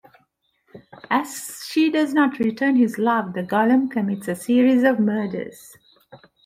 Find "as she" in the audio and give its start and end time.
1.11-1.91